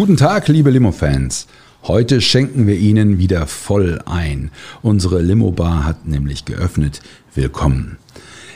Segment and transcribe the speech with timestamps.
[0.00, 1.46] Guten Tag, liebe Limo-Fans.
[1.82, 4.50] Heute schenken wir Ihnen wieder voll ein.
[4.80, 7.02] Unsere Limo-Bar hat nämlich geöffnet.
[7.34, 7.98] Willkommen.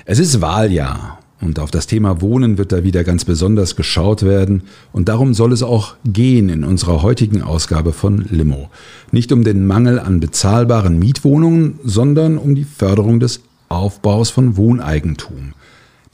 [0.06, 4.62] Es ist Wahljahr und auf das Thema Wohnen wird da wieder ganz besonders geschaut werden
[4.90, 8.70] und darum soll es auch gehen in unserer heutigen Ausgabe von Limo.
[9.12, 15.52] Nicht um den Mangel an bezahlbaren Mietwohnungen, sondern um die Förderung des Aufbaus von Wohneigentum.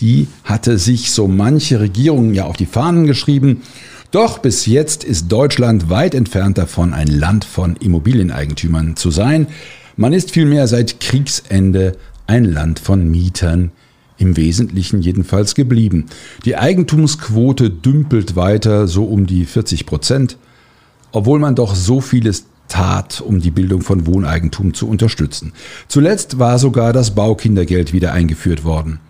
[0.01, 3.63] Die hatte sich so manche Regierung ja auf die Fahnen geschrieben
[4.11, 9.47] doch bis jetzt ist Deutschland weit entfernt davon, ein Land von Immobilieneigentümern zu sein.
[9.97, 13.73] Man ist vielmehr seit Kriegsende ein Land von Mietern,
[14.19, 16.07] im Wesentlichen jedenfalls geblieben.
[16.45, 20.37] Die Eigentumsquote dümpelt weiter so um die 40 Prozent,
[21.13, 25.53] obwohl man doch so vieles tat, um die Bildung von Wohneigentum zu unterstützen.
[25.89, 29.01] Zuletzt war sogar das Baukindergeld wieder eingeführt worden.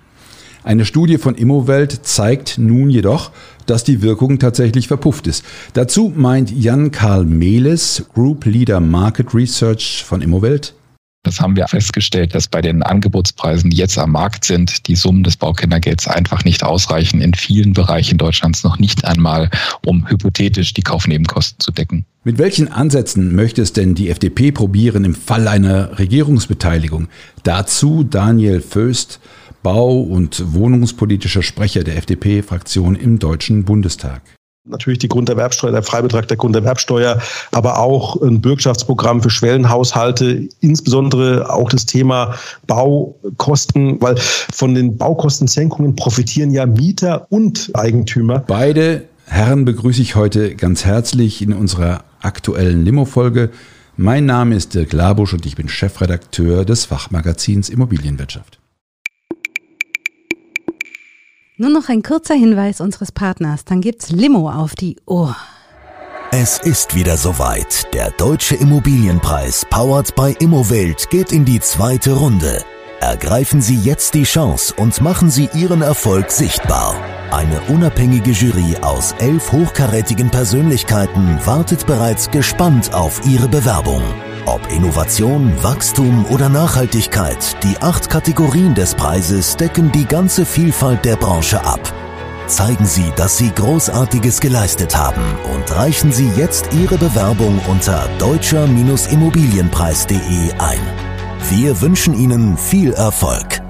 [0.63, 3.31] Eine Studie von Immowelt zeigt nun jedoch,
[3.67, 5.45] dass die Wirkung tatsächlich verpufft ist.
[5.73, 10.75] Dazu meint Jan-Karl Mehles, Group Leader Market Research von Immowelt,
[11.23, 15.23] das haben wir festgestellt, dass bei den Angebotspreisen, die jetzt am Markt sind, die Summen
[15.23, 19.51] des Baukindergelds einfach nicht ausreichen, in vielen Bereichen Deutschlands noch nicht einmal,
[19.85, 22.07] um hypothetisch die Kaufnebenkosten zu decken.
[22.25, 27.09] Mit welchen Ansätzen möchte es denn die FDP probieren im Fall einer Regierungsbeteiligung?
[27.43, 29.21] Dazu Daniel Föst,
[29.63, 34.23] Bau- und wohnungspolitischer Sprecher der FDP-Fraktion im Deutschen Bundestag.
[34.67, 41.71] Natürlich die Grunderwerbsteuer, der Freibetrag der Grunderwerbsteuer, aber auch ein Bürgschaftsprogramm für Schwellenhaushalte, insbesondere auch
[41.71, 42.35] das Thema
[42.67, 48.45] Baukosten, weil von den Baukostensenkungen profitieren ja Mieter und Eigentümer.
[48.47, 53.51] Beide Herren begrüße ich heute ganz herzlich in unserer aktuellen Limo-Folge.
[53.97, 58.60] Mein Name ist Dirk Labusch und ich bin Chefredakteur des Fachmagazins Immobilienwirtschaft.
[61.61, 65.37] Nur noch ein kurzer Hinweis unseres Partners, dann gibt's Limo auf die Ohr.
[66.33, 67.93] Es ist wieder soweit.
[67.93, 72.65] Der deutsche Immobilienpreis, powered by Immowelt, geht in die zweite Runde.
[73.01, 76.97] Ergreifen Sie jetzt die Chance und machen Sie Ihren Erfolg sichtbar.
[77.31, 84.03] Eine unabhängige Jury aus elf hochkarätigen Persönlichkeiten wartet bereits gespannt auf Ihre Bewerbung.
[84.47, 91.17] Ob Innovation, Wachstum oder Nachhaltigkeit, die acht Kategorien des Preises decken die ganze Vielfalt der
[91.17, 91.93] Branche ab.
[92.47, 95.23] Zeigen Sie, dass Sie Großartiges geleistet haben
[95.55, 100.81] und reichen Sie jetzt Ihre Bewerbung unter deutscher-immobilienpreis.de ein.
[101.51, 103.61] Wir wünschen Ihnen viel Erfolg.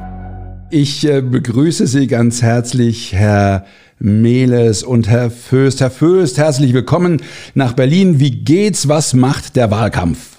[0.70, 3.66] Ich äh, begrüße Sie ganz herzlich, Herr
[3.98, 5.80] Mehles und Herr Föst.
[5.80, 7.20] Herr Föst, herzlich willkommen
[7.54, 8.20] nach Berlin.
[8.20, 8.88] Wie geht's?
[8.88, 10.29] Was macht der Wahlkampf?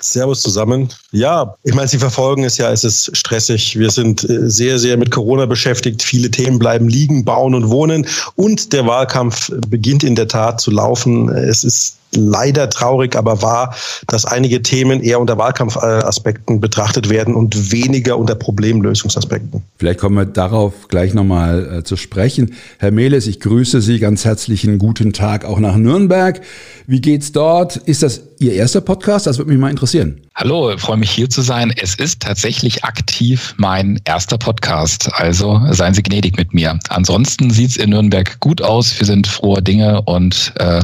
[0.00, 0.88] Servus zusammen.
[1.12, 3.78] Ja, ich meine, Sie verfolgen es ja, es ist stressig.
[3.78, 6.02] Wir sind äh, sehr, sehr mit Corona beschäftigt.
[6.02, 8.06] Viele Themen bleiben liegen, bauen und wohnen.
[8.34, 11.28] Und der Wahlkampf beginnt in der Tat zu laufen.
[11.28, 13.74] Es ist leider traurig, aber wahr,
[14.06, 19.62] dass einige Themen eher unter Wahlkampfaspekten betrachtet werden und weniger unter Problemlösungsaspekten.
[19.78, 22.54] Vielleicht kommen wir darauf gleich nochmal äh, zu sprechen.
[22.78, 26.40] Herr Mehles, ich grüße Sie ganz herzlichen guten Tag auch nach Nürnberg.
[26.86, 27.76] Wie geht's dort?
[27.76, 29.26] Ist das Ihr erster Podcast?
[29.26, 30.20] Das würde mich mal interessieren.
[30.34, 31.72] Hallo, freue mich hier zu sein.
[31.80, 35.08] Es ist tatsächlich aktiv mein erster Podcast.
[35.14, 36.78] Also seien Sie gnädig mit mir.
[36.88, 38.98] Ansonsten sieht's in Nürnberg gut aus.
[38.98, 40.82] Wir sind frohe Dinge und äh,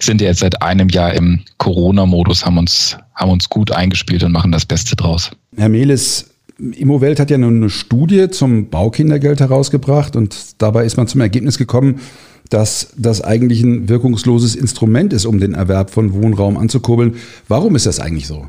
[0.00, 4.52] sind jetzt seit einem Jahr im Corona-Modus, haben uns, haben uns gut eingespielt und machen
[4.52, 5.30] das Beste draus.
[5.56, 11.06] Herr Mehles, Immowelt hat ja nun eine Studie zum Baukindergeld herausgebracht und dabei ist man
[11.06, 12.00] zum Ergebnis gekommen,
[12.48, 17.16] dass das eigentlich ein wirkungsloses Instrument ist, um den Erwerb von Wohnraum anzukurbeln.
[17.48, 18.46] Warum ist das eigentlich so?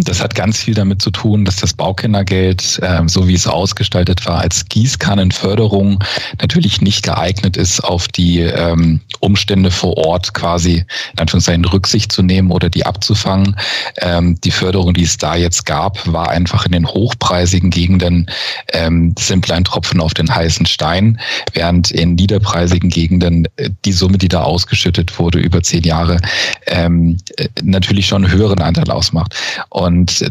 [0.00, 4.24] Das hat ganz viel damit zu tun, dass das Baukindergeld, äh, so wie es ausgestaltet
[4.24, 6.02] war, als Gießkannenförderung
[6.40, 12.22] natürlich nicht geeignet ist, auf die ähm, Umstände vor Ort quasi in Anführungszeichen Rücksicht zu
[12.22, 13.56] nehmen oder die abzufangen.
[13.98, 18.30] Ähm, die Förderung, die es da jetzt gab, war einfach in den hochpreisigen Gegenden
[18.72, 21.20] ähm, simpel ein Tropfen auf den heißen Stein,
[21.52, 26.18] während in niederpreisigen Gegenden äh, die Summe, die da ausgeschüttet wurde über zehn Jahre,
[26.66, 29.34] ähm, äh, natürlich schon einen höheren Anteil ausmacht.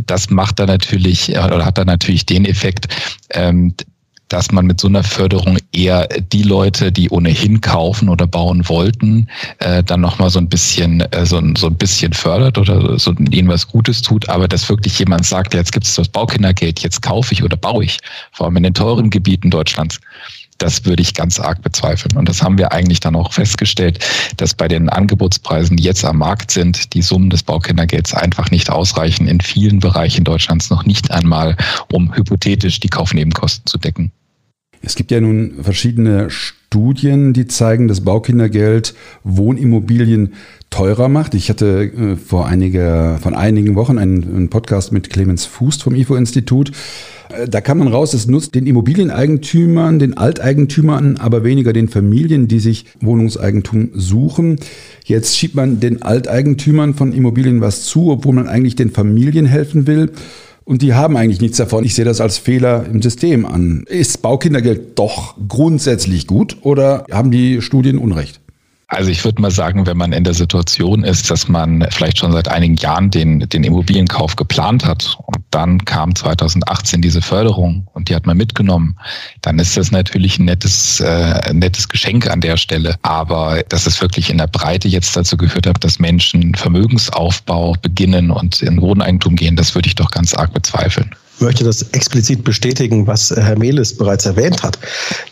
[0.06, 2.88] Das macht dann natürlich oder hat dann natürlich den Effekt,
[3.32, 3.74] ähm,
[4.32, 9.28] dass man mit so einer Förderung eher die Leute, die ohnehin kaufen oder bauen wollten,
[9.60, 13.50] äh, dann nochmal so ein bisschen, äh, so, so ein bisschen fördert oder so ihnen
[13.50, 17.34] was Gutes tut, aber dass wirklich jemand sagt, jetzt gibt es das Baukindergeld, jetzt kaufe
[17.34, 18.00] ich oder baue ich,
[18.32, 20.00] vor allem in den teuren Gebieten Deutschlands
[20.62, 22.18] das würde ich ganz arg bezweifeln.
[22.18, 24.00] Und das haben wir eigentlich dann auch festgestellt,
[24.38, 28.70] dass bei den Angebotspreisen, die jetzt am Markt sind, die Summen des Baukindergelds einfach nicht
[28.70, 31.58] ausreichen, in vielen Bereichen Deutschlands noch nicht einmal,
[31.92, 34.12] um hypothetisch die Kaufnebenkosten zu decken.
[34.82, 40.34] Es gibt ja nun verschiedene Studien, die zeigen, dass Baukindergeld Wohnimmobilien
[40.72, 41.36] teurer macht.
[41.36, 45.94] Ich hatte äh, vor einiger, von einigen Wochen einen, einen Podcast mit Clemens Fußt vom
[45.94, 46.72] IFO-Institut.
[47.30, 52.48] Äh, da kann man raus, es nutzt den Immobilieneigentümern, den Alteigentümern, aber weniger den Familien,
[52.48, 54.58] die sich Wohnungseigentum suchen.
[55.04, 59.86] Jetzt schiebt man den Alteigentümern von Immobilien was zu, obwohl man eigentlich den Familien helfen
[59.86, 60.12] will.
[60.64, 61.84] Und die haben eigentlich nichts davon.
[61.84, 63.84] Ich sehe das als Fehler im System an.
[63.88, 68.41] Ist Baukindergeld doch grundsätzlich gut oder haben die Studien Unrecht?
[68.92, 72.34] Also ich würde mal sagen, wenn man in der Situation ist, dass man vielleicht schon
[72.34, 78.10] seit einigen Jahren den, den Immobilienkauf geplant hat und dann kam 2018 diese Förderung und
[78.10, 78.98] die hat man mitgenommen,
[79.42, 82.98] dann ist das natürlich ein nettes, äh, nettes Geschenk an der Stelle.
[83.02, 88.30] Aber dass es wirklich in der Breite jetzt dazu geführt hat, dass Menschen Vermögensaufbau beginnen
[88.30, 93.08] und in Wohneigentum gehen, das würde ich doch ganz arg bezweifeln möchte das explizit bestätigen,
[93.08, 94.78] was Herr Mehles bereits erwähnt hat.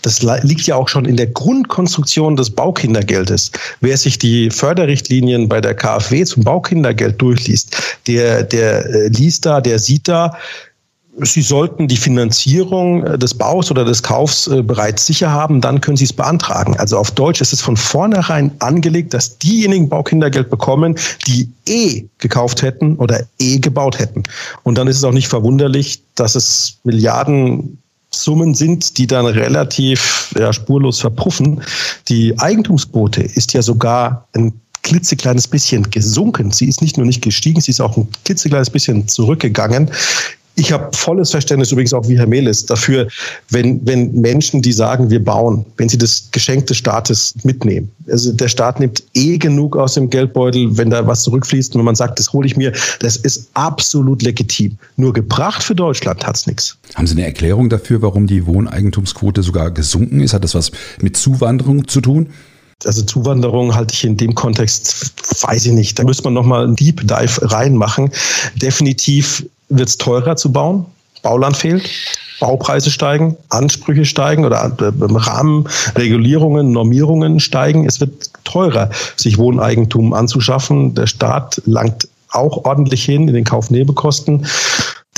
[0.01, 3.51] Das liegt ja auch schon in der Grundkonstruktion des Baukindergeldes.
[3.81, 7.75] Wer sich die Förderrichtlinien bei der KfW zum Baukindergeld durchliest,
[8.07, 10.37] der, der äh, liest da, der sieht da,
[11.21, 15.81] Sie sollten die Finanzierung äh, des Baus oder des Kaufs äh, bereits sicher haben, dann
[15.81, 16.77] können Sie es beantragen.
[16.77, 20.95] Also auf Deutsch ist es von vornherein angelegt, dass diejenigen Baukindergeld bekommen,
[21.27, 24.23] die eh gekauft hätten oder eh gebaut hätten.
[24.63, 27.77] Und dann ist es auch nicht verwunderlich, dass es Milliarden
[28.11, 31.61] Summen sind, die dann relativ ja, spurlos verpuffen.
[32.07, 36.51] Die Eigentumsquote ist ja sogar ein klitzekleines bisschen gesunken.
[36.51, 39.91] Sie ist nicht nur nicht gestiegen, sie ist auch ein klitzekleines bisschen zurückgegangen.
[40.59, 43.07] Ich habe volles Verständnis übrigens auch wie Herr Melis dafür,
[43.49, 47.89] wenn, wenn Menschen, die sagen, wir bauen, wenn sie das Geschenk des Staates mitnehmen.
[48.11, 51.85] Also der Staat nimmt eh genug aus dem Geldbeutel, wenn da was zurückfließt und wenn
[51.85, 54.77] man sagt, das hole ich mir, das ist absolut legitim.
[54.97, 56.77] Nur gebracht für Deutschland hat es nichts.
[56.93, 60.33] Haben Sie eine Erklärung dafür, warum die Wohneigentumsquote sogar gesunken ist?
[60.33, 60.71] Hat das was
[61.01, 62.27] mit Zuwanderung zu tun?
[62.85, 65.99] Also Zuwanderung halte ich in dem Kontext, weiß ich nicht.
[65.99, 68.11] Da müsste man nochmal einen Deep Dive reinmachen.
[68.55, 70.85] Definitiv wird es teurer zu bauen.
[71.21, 71.89] Bauland fehlt.
[72.39, 77.85] Baupreise steigen, Ansprüche steigen oder äh, Rahmenregulierungen, Normierungen steigen.
[77.85, 80.95] Es wird teurer, sich Wohneigentum anzuschaffen.
[80.95, 84.45] Der Staat langt auch ordentlich hin in den Kaufnebenkosten.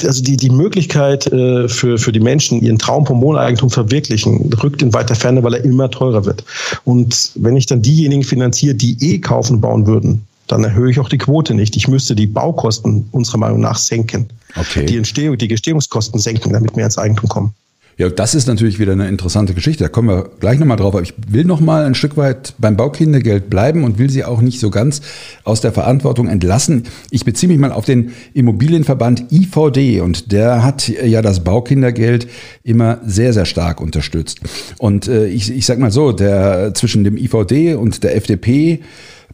[0.03, 4.81] Also die, die Möglichkeit äh, für, für die Menschen, ihren Traum vom Wohneigentum verwirklichen, rückt
[4.81, 6.43] in weiter Ferne, weil er immer teurer wird.
[6.85, 11.09] Und wenn ich dann diejenigen finanziere, die eh kaufen bauen würden, dann erhöhe ich auch
[11.09, 11.77] die Quote nicht.
[11.77, 14.27] Ich müsste die Baukosten unserer Meinung nach senken.
[14.55, 14.85] Okay.
[14.85, 17.53] Die Entstehung, die Gestehungskosten senken, damit wir ins Eigentum kommen.
[17.97, 19.83] Ja, das ist natürlich wieder eine interessante Geschichte.
[19.83, 20.95] Da kommen wir gleich nochmal drauf.
[20.95, 24.59] Aber ich will nochmal ein Stück weit beim Baukindergeld bleiben und will Sie auch nicht
[24.59, 25.01] so ganz
[25.43, 26.85] aus der Verantwortung entlassen.
[27.11, 32.27] Ich beziehe mich mal auf den Immobilienverband IVD und der hat ja das Baukindergeld
[32.63, 34.39] immer sehr, sehr stark unterstützt.
[34.79, 38.79] Und äh, ich, ich sag mal so, der zwischen dem IVD und der FDP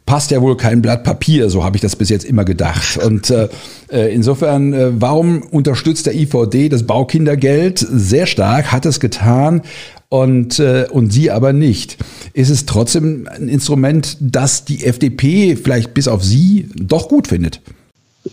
[0.06, 2.98] passt ja wohl kein Blatt Papier, so habe ich das bis jetzt immer gedacht.
[2.98, 3.48] Und äh,
[3.90, 9.62] äh insofern, äh, warum unterstützt der IVD das Baukindergeld sehr stark, hat es getan
[10.08, 11.98] und, äh, und sie aber nicht?
[12.32, 17.60] Ist es trotzdem ein Instrument, das die FDP vielleicht bis auf sie doch gut findet?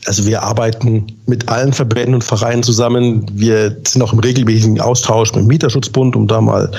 [0.05, 3.25] Also wir arbeiten mit allen Verbänden und Vereinen zusammen.
[3.31, 6.71] Wir sind auch im regelmäßigen Austausch mit dem Mieterschutzbund, um da mal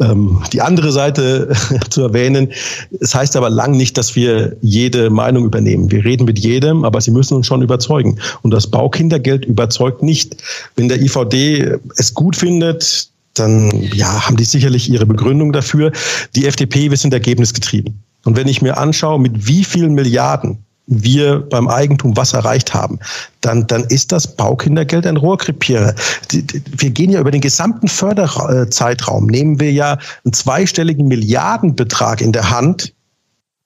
[0.00, 1.54] ähm, die andere Seite
[1.90, 2.52] zu erwähnen.
[2.92, 5.90] Es das heißt aber lang nicht, dass wir jede Meinung übernehmen.
[5.90, 8.18] Wir reden mit jedem, aber sie müssen uns schon überzeugen.
[8.42, 10.36] Und das Baukindergeld überzeugt nicht.
[10.76, 15.92] Wenn der IVD es gut findet, dann ja, haben die sicherlich ihre Begründung dafür.
[16.34, 18.02] Die FDP, wir sind ergebnisgetrieben.
[18.24, 22.98] Und wenn ich mir anschaue, mit wie vielen Milliarden wir beim Eigentum was erreicht haben,
[23.40, 25.94] dann, dann ist das Baukindergeld ein Rohrkrepierer.
[26.30, 32.50] Wir gehen ja über den gesamten Förderzeitraum, nehmen wir ja einen zweistelligen Milliardenbetrag in der
[32.50, 32.92] Hand,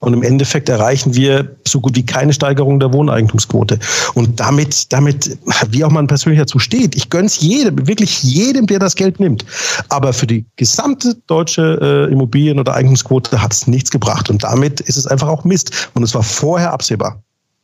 [0.01, 3.81] und im Endeffekt erreichen wir so gut wie keine Steigerung der Wohneigentumsquote.
[4.15, 5.37] Und damit, damit,
[5.71, 9.45] wie auch man persönlich dazu steht, ich gönn's jedem, wirklich jedem, der das Geld nimmt.
[9.89, 14.31] Aber für die gesamte deutsche äh, Immobilien- oder Eigentumsquote hat es nichts gebracht.
[14.31, 15.91] Und damit ist es einfach auch Mist.
[15.95, 17.21] Und es war vorher absehbar.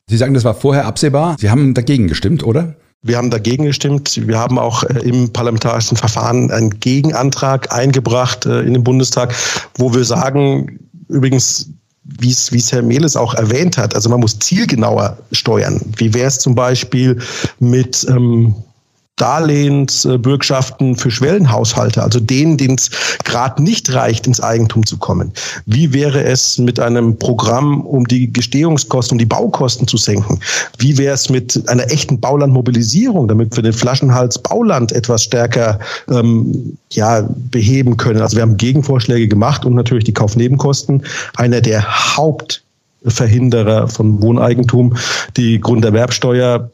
[0.08, 1.36] Sie sagen, das war vorher absehbar.
[1.38, 2.74] Sie haben dagegen gestimmt, oder?
[3.02, 4.26] Wir haben dagegen gestimmt.
[4.26, 9.32] Wir haben auch äh, im parlamentarischen Verfahren einen Gegenantrag eingebracht äh, in den Bundestag,
[9.76, 11.70] wo wir sagen, übrigens,
[12.04, 15.80] wie es, Herr Mehles auch erwähnt hat, also man muss zielgenauer steuern.
[15.96, 17.20] Wie wäre es zum Beispiel
[17.58, 18.54] mit ähm,
[19.16, 22.90] Darlehensbürgschaften für Schwellenhaushalte, also denen, denen es
[23.22, 25.32] gerade nicht reicht, ins Eigentum zu kommen.
[25.66, 30.40] Wie wäre es mit einem Programm, um die Gestehungskosten, um die Baukosten zu senken?
[30.78, 35.78] Wie wäre es mit einer echten Baulandmobilisierung, damit wir den Flaschenhals Bauland etwas stärker
[36.10, 38.20] ähm, ja, beheben können?
[38.20, 41.04] Also wir haben Gegenvorschläge gemacht und natürlich die Kaufnebenkosten.
[41.36, 44.96] Einer der Hauptverhinderer von Wohneigentum,
[45.36, 46.68] die Grunderwerbsteuer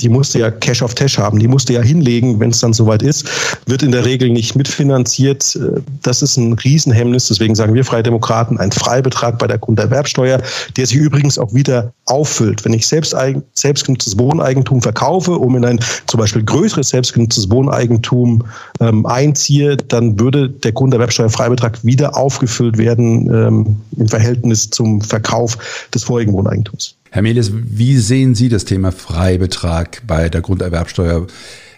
[0.00, 3.02] die musste ja Cash of Cash haben, die musste ja hinlegen, wenn es dann soweit
[3.02, 3.28] ist,
[3.64, 5.58] wird in der Regel nicht mitfinanziert.
[6.02, 10.42] Das ist ein Riesenhemmnis, deswegen sagen wir Freie Demokraten, ein Freibetrag bei der Grunderwerbsteuer,
[10.76, 12.64] der sich übrigens auch wieder auffüllt.
[12.64, 13.16] Wenn ich selbst,
[13.54, 18.44] selbstgenutztes Wohneigentum verkaufe, um in ein zum Beispiel größeres selbstgenutztes Wohneigentum
[18.80, 26.04] ähm, einziehe, dann würde der Grunderwerbsteuerfreibetrag wieder aufgefüllt werden ähm, im Verhältnis zum Verkauf des
[26.04, 26.96] vorigen Wohneigentums.
[27.16, 31.26] Herr Melis, wie sehen Sie das Thema Freibetrag bei der Grunderwerbsteuer?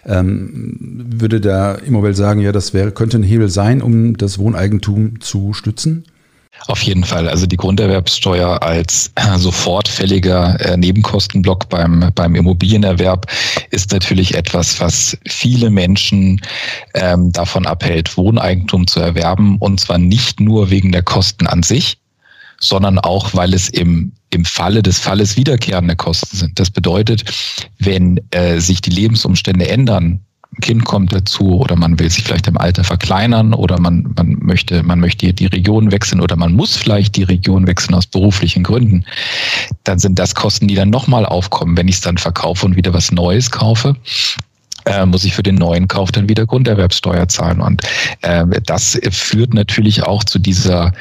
[0.05, 0.75] Ähm,
[1.15, 5.53] würde da Immowelt sagen, ja, das wäre, könnte ein Hebel sein, um das Wohneigentum zu
[5.53, 6.03] stützen?
[6.67, 7.29] Auf jeden Fall.
[7.29, 13.31] Also die Grunderwerbssteuer als sofort fälliger äh, Nebenkostenblock beim, beim Immobilienerwerb
[13.71, 16.41] ist natürlich etwas, was viele Menschen
[16.95, 19.55] ähm, davon abhält, Wohneigentum zu erwerben.
[19.59, 21.97] Und zwar nicht nur wegen der Kosten an sich,
[22.59, 26.59] sondern auch, weil es im, im Falle des Falles wiederkehrende Kosten sind.
[26.59, 27.23] Das bedeutet,
[27.79, 30.19] wenn äh, sich die Lebensumstände ändern,
[30.51, 34.37] ein Kind kommt dazu oder man will sich vielleicht im Alter verkleinern oder man, man
[34.41, 38.63] möchte, man möchte die Region wechseln oder man muss vielleicht die Region wechseln aus beruflichen
[38.63, 39.05] Gründen,
[39.83, 42.93] dann sind das Kosten, die dann nochmal aufkommen, wenn ich es dann verkaufe und wieder
[42.93, 43.95] was Neues kaufe
[44.89, 47.61] äh, muss ich für den neuen Kauf dann wieder Grunderwerbssteuer zahlen.
[47.61, 47.83] Und
[48.21, 50.91] äh, das führt natürlich auch zu dieser,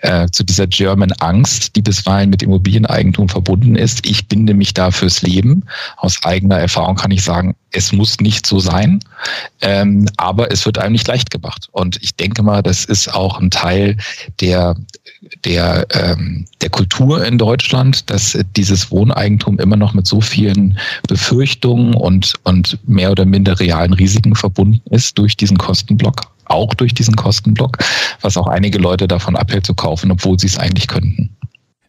[0.00, 4.06] äh, zu dieser German Angst, die bisweilen mit Immobilieneigentum verbunden ist.
[4.06, 5.64] Ich binde mich da fürs Leben.
[5.96, 9.00] Aus eigener Erfahrung kann ich sagen, es muss nicht so sein,
[9.60, 11.68] ähm, aber es wird einem nicht leicht gemacht.
[11.72, 13.96] Und ich denke mal, das ist auch ein Teil
[14.40, 14.76] der
[15.44, 21.94] der, ähm, der Kultur in Deutschland, dass dieses Wohneigentum immer noch mit so vielen Befürchtungen
[21.94, 27.16] und, und mehr oder minder realen Risiken verbunden ist durch diesen Kostenblock, auch durch diesen
[27.16, 27.78] Kostenblock,
[28.20, 31.30] was auch einige Leute davon abhält zu kaufen, obwohl sie es eigentlich könnten.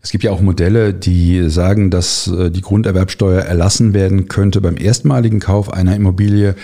[0.03, 4.77] Es gibt ja auch Modelle, die sagen, dass äh, die Grunderwerbsteuer erlassen werden könnte beim
[4.77, 6.55] erstmaligen Kauf einer Immobilie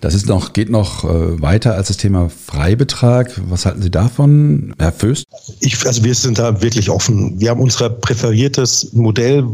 [0.00, 3.40] das ist noch, geht noch äh, weiter als das Thema Freibetrag.
[3.48, 5.26] Was halten Sie davon, Herr Föst?
[5.60, 7.40] Ich, also wir sind da wirklich offen.
[7.40, 9.44] Wir haben unser präferiertes Modell,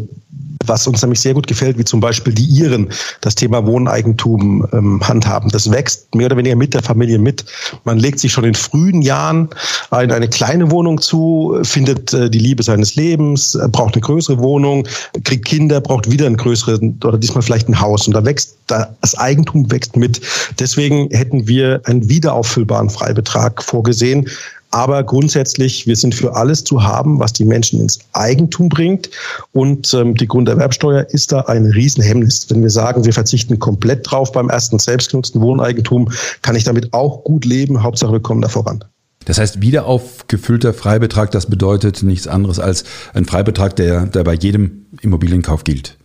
[0.67, 2.91] was uns nämlich sehr gut gefällt, wie zum Beispiel die Iren
[3.21, 5.51] das Thema Wohneigentum ähm, handhaben.
[5.51, 7.45] Das wächst mehr oder weniger mit der Familie mit.
[7.85, 9.49] Man legt sich schon in frühen Jahren
[9.91, 14.87] in eine kleine Wohnung zu, findet äh, die Liebe seines Lebens, braucht eine größere Wohnung,
[15.25, 18.07] kriegt Kinder, braucht wieder ein größeres oder diesmal vielleicht ein Haus.
[18.07, 20.21] Und da wächst das Eigentum wächst mit.
[20.59, 24.29] Deswegen hätten wir einen wiederauffüllbaren Freibetrag vorgesehen.
[24.75, 29.09] Aber grundsätzlich, wir sind für alles zu haben, was die Menschen ins Eigentum bringt.
[29.53, 32.47] Und ähm, die Grunderwerbsteuer ist da ein Riesenhemmnis.
[32.51, 36.11] Wenn wir sagen, wir verzichten komplett drauf beim ersten selbstgenutzten Wohneigentum,
[36.43, 37.85] kann ich damit auch gut leben.
[37.85, 38.85] Hauptsache, wir kommen da voran.
[39.27, 44.35] Das heißt, wieder aufgefüllter Freibetrag, das bedeutet nichts anderes als ein Freibetrag, der, der bei
[44.35, 45.97] jedem Immobilienkauf gilt.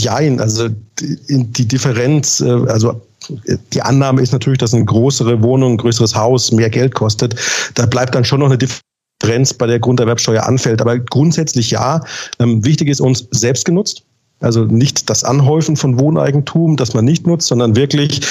[0.00, 5.72] Jein, also die, die Differenz, äh, also die Annahme ist natürlich, dass eine größere Wohnung,
[5.72, 7.34] ein größeres Haus mehr Geld kostet.
[7.74, 10.80] Da bleibt dann schon noch eine Differenz bei der Grunderwerbsteuer anfällt.
[10.80, 12.02] Aber grundsätzlich ja.
[12.38, 14.02] Ähm, wichtig ist uns selbst genutzt.
[14.40, 18.22] Also nicht das Anhäufen von Wohneigentum, das man nicht nutzt, sondern wirklich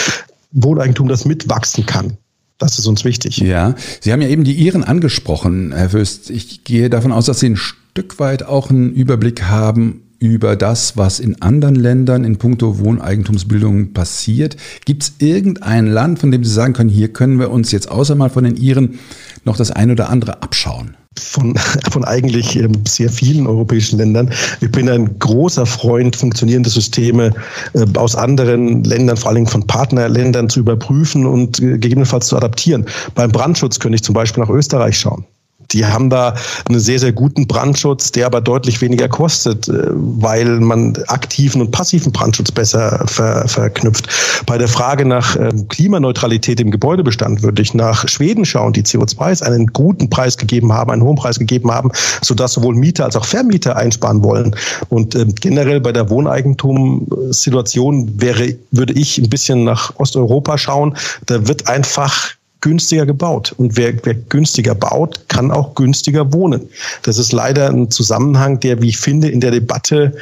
[0.51, 2.17] Wohneigentum, das mitwachsen kann.
[2.57, 3.37] Das ist uns wichtig.
[3.37, 6.29] Ja, Sie haben ja eben die Iren angesprochen, Herr Fürst.
[6.29, 10.97] Ich gehe davon aus, dass Sie ein Stück weit auch einen Überblick haben über das,
[10.97, 14.57] was in anderen Ländern in puncto Wohneigentumsbildung passiert.
[14.85, 18.15] Gibt es irgendein Land, von dem Sie sagen können, hier können wir uns jetzt außer
[18.15, 18.99] mal von den Iren
[19.45, 20.95] noch das ein oder andere abschauen?
[21.17, 21.55] Von,
[21.91, 24.31] von eigentlich ähm, sehr vielen europäischen Ländern.
[24.61, 27.33] Ich bin ein großer Freund, funktionierende Systeme
[27.73, 32.85] äh, aus anderen Ländern, vor allem von Partnerländern zu überprüfen und äh, gegebenenfalls zu adaptieren.
[33.15, 35.25] Beim Brandschutz könnte ich zum Beispiel nach Österreich schauen.
[35.71, 36.35] Die haben da
[36.67, 41.71] einen sehr, sehr guten Brandschutz, der aber deutlich weniger kostet, äh, weil man aktiven und
[41.71, 44.07] passiven Brandschutz besser ver verknüpft.
[44.45, 49.43] Bei der Frage nach ähm, Klimaneutralität im Gebäudebestand würde ich nach Schweden schauen, die CO2
[49.43, 53.25] einen guten Preis gegeben haben, einen hohen Preis gegeben haben, sodass sowohl Mieter als auch
[53.25, 54.55] Vermieter einsparen wollen.
[54.89, 60.95] Und ähm, generell bei der Wohneigentumssituation wäre, würde ich ein bisschen nach Osteuropa schauen.
[61.25, 63.53] Da wird einfach günstiger gebaut.
[63.57, 66.69] Und wer, wer günstiger baut, kann auch günstiger wohnen.
[67.03, 70.15] Das ist leider ein Zusammenhang, der, wie ich finde, in der Debatte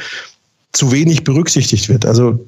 [0.74, 2.06] zu wenig berücksichtigt wird.
[2.06, 2.39] Also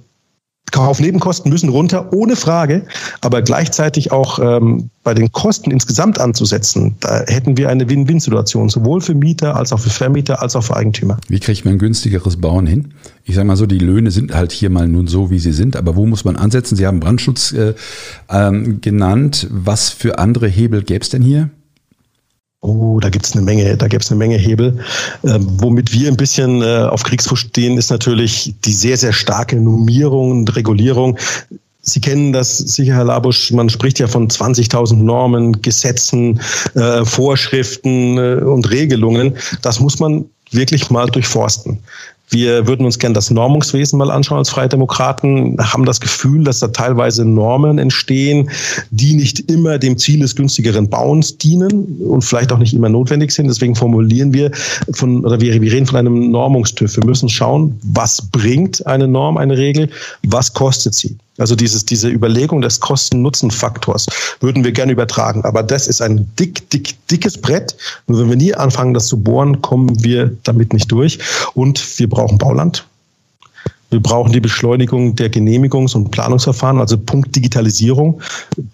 [0.72, 2.86] Kaufnebenkosten müssen runter, ohne Frage,
[3.22, 9.02] aber gleichzeitig auch ähm, bei den Kosten insgesamt anzusetzen, da hätten wir eine Win-Win-Situation, sowohl
[9.02, 11.18] für Mieter als auch für Vermieter als auch für Eigentümer.
[11.28, 12.94] Wie kriegt man günstigeres Bauen hin?
[13.24, 15.76] Ich sage mal so, die Löhne sind halt hier mal nun so, wie sie sind,
[15.76, 16.76] aber wo muss man ansetzen?
[16.76, 17.74] Sie haben Brandschutz äh,
[18.30, 19.48] ähm, genannt.
[19.52, 21.50] Was für andere Hebel gäbe es denn hier?
[22.62, 24.80] Oh, da gibt's eine Menge, da gibt's eine Menge Hebel.
[25.24, 29.56] Ähm, womit wir ein bisschen äh, auf Kriegsfuß stehen, ist natürlich die sehr, sehr starke
[29.56, 31.18] Normierung und Regulierung.
[31.82, 36.42] Sie kennen das sicher, Herr Labusch, man spricht ja von 20.000 Normen, Gesetzen,
[36.76, 39.38] äh, Vorschriften äh, und Regelungen.
[39.62, 41.80] Das muss man wirklich mal durchforsten.
[42.30, 46.60] Wir würden uns gerne das Normungswesen mal anschauen als Freie Demokraten, haben das Gefühl, dass
[46.60, 48.50] da teilweise Normen entstehen,
[48.92, 53.32] die nicht immer dem Ziel des günstigeren Bauens dienen und vielleicht auch nicht immer notwendig
[53.32, 53.48] sind.
[53.48, 54.52] Deswegen formulieren wir
[54.92, 56.98] von, oder wir, wir reden von einem Normungstüff.
[56.98, 59.90] Wir müssen schauen, was bringt eine Norm, eine Regel,
[60.24, 61.18] was kostet sie.
[61.40, 64.08] Also dieses, diese Überlegung des Kosten-Nutzen-Faktors
[64.40, 65.44] würden wir gerne übertragen.
[65.46, 67.76] Aber das ist ein dick, dick, dickes Brett.
[68.08, 71.20] Und wenn wir nie anfangen, das zu bohren, kommen wir damit nicht durch.
[71.54, 72.86] Und wir brauchen Bauland.
[73.90, 78.22] Wir brauchen die Beschleunigung der Genehmigungs- und Planungsverfahren, also Punkt Digitalisierung.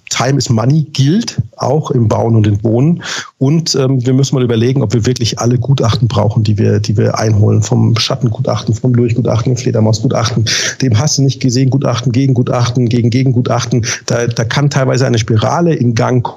[0.09, 3.01] Time is Money gilt auch im Bauen und im Wohnen.
[3.37, 6.97] Und ähm, wir müssen mal überlegen, ob wir wirklich alle Gutachten brauchen, die wir, die
[6.97, 7.61] wir einholen.
[7.61, 10.45] Vom Schattengutachten, vom Durchgutachten, Fledermausgutachten.
[10.81, 13.85] Dem hast du nicht gesehen, Gutachten gegen Gutachten, gegen Gegengutachten.
[14.05, 16.27] Da, da kann teilweise eine Spirale in Gang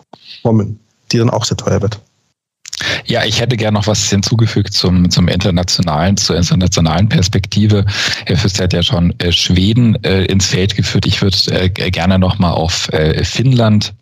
[0.42, 0.78] kommen,
[1.10, 2.00] die dann auch sehr teuer wird.
[3.06, 7.84] Ja, ich hätte gerne noch was hinzugefügt zum, zum internationalen, zur internationalen Perspektive.
[8.26, 11.06] Herr Füster hat ja schon äh, Schweden äh, ins Feld geführt.
[11.06, 13.94] Ich würde äh, gerne noch mal auf äh, Finnland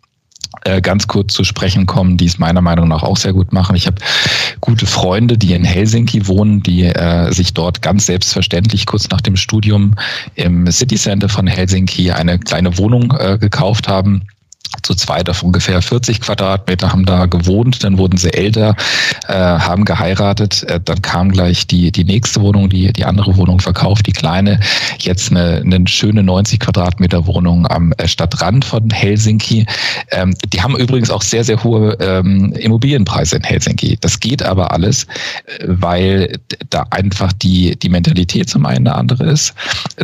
[0.63, 3.75] äh, ganz kurz zu sprechen kommen, die es meiner Meinung nach auch sehr gut machen.
[3.75, 3.97] Ich habe
[4.59, 9.35] gute Freunde, die in Helsinki wohnen, die äh, sich dort ganz selbstverständlich kurz nach dem
[9.35, 9.95] Studium
[10.35, 14.23] im City Center von Helsinki eine kleine Wohnung äh, gekauft haben
[14.81, 18.75] zu zweit auf ungefähr 40 Quadratmeter, haben da gewohnt, dann wurden sie älter,
[19.27, 23.59] äh, haben geheiratet, äh, dann kam gleich die, die nächste Wohnung, die, die andere Wohnung
[23.59, 24.59] verkauft, die kleine,
[24.99, 29.65] jetzt eine, eine schöne 90 Quadratmeter Wohnung am äh, Stadtrand von Helsinki.
[30.11, 33.97] Ähm, die haben übrigens auch sehr, sehr hohe ähm, Immobilienpreise in Helsinki.
[34.01, 39.25] Das geht aber alles, äh, weil da einfach die, die Mentalität zum einen eine andere
[39.25, 39.53] ist,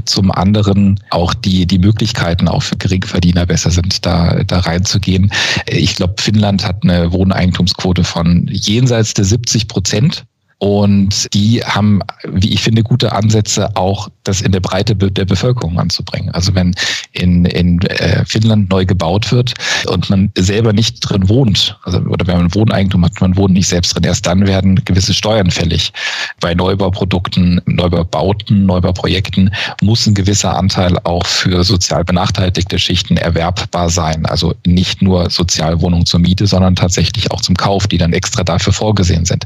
[0.06, 5.32] zum anderen auch die, die Möglichkeiten auch für Geringverdiener besser sind, da, da reinzugehen.
[5.68, 10.26] Ich glaube, Finnland hat eine Wohneigentumsquote von jenseits der 70 Prozent.
[10.64, 15.78] Und die haben, wie ich finde, gute Ansätze, auch das in der Breite der Bevölkerung
[15.78, 16.30] anzubringen.
[16.30, 16.74] Also wenn
[17.12, 19.56] in, in äh, Finnland neu gebaut wird
[19.88, 23.68] und man selber nicht drin wohnt, also, oder wenn man Wohneigentum hat, man wohnt nicht
[23.68, 25.92] selbst drin, erst dann werden gewisse Steuern fällig.
[26.40, 34.26] Bei Neubauprodukten, Neubaubauten, Neubauprojekten muss ein gewisser Anteil auch für sozial benachteiligte Schichten erwerbbar sein.
[34.28, 38.72] Also nicht nur Sozialwohnungen zur Miete, sondern tatsächlich auch zum Kauf, die dann extra dafür
[38.72, 39.46] vorgesehen sind.